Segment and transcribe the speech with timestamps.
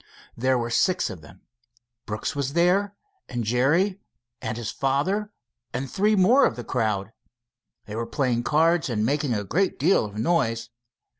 [0.35, 1.41] There were six of them.
[2.07, 2.95] Brooks was there,
[3.29, 4.01] and Jerry
[4.41, 5.31] and his father,
[5.75, 7.13] and three more of the crowd.
[7.85, 10.71] They were playing cards and making a great deal of noise.